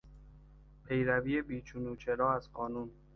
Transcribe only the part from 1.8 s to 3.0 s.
و چرا از قانون